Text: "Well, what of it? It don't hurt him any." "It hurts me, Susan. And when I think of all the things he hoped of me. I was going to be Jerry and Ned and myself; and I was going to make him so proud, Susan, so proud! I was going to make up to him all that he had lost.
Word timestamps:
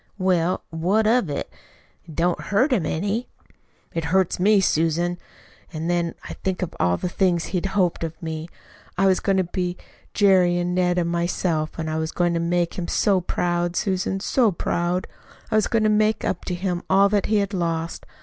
"Well, 0.17 0.63
what 0.71 1.05
of 1.05 1.29
it? 1.29 1.53
It 2.05 2.15
don't 2.15 2.41
hurt 2.41 2.73
him 2.73 2.87
any." 2.87 3.29
"It 3.93 4.05
hurts 4.05 4.39
me, 4.39 4.59
Susan. 4.59 5.19
And 5.71 5.87
when 5.87 6.15
I 6.27 6.33
think 6.43 6.63
of 6.63 6.73
all 6.79 6.97
the 6.97 7.07
things 7.07 7.43
he 7.45 7.61
hoped 7.61 8.03
of 8.03 8.19
me. 8.19 8.49
I 8.97 9.05
was 9.05 9.19
going 9.19 9.37
to 9.37 9.43
be 9.43 9.77
Jerry 10.15 10.57
and 10.57 10.73
Ned 10.73 10.97
and 10.97 11.11
myself; 11.11 11.77
and 11.77 11.87
I 11.87 11.99
was 11.99 12.11
going 12.11 12.33
to 12.33 12.39
make 12.39 12.79
him 12.79 12.87
so 12.87 13.21
proud, 13.21 13.75
Susan, 13.75 14.19
so 14.19 14.51
proud! 14.51 15.05
I 15.51 15.55
was 15.55 15.67
going 15.67 15.83
to 15.83 15.87
make 15.87 16.25
up 16.25 16.45
to 16.45 16.55
him 16.55 16.81
all 16.89 17.07
that 17.09 17.27
he 17.27 17.35
had 17.37 17.53
lost. 17.53 18.07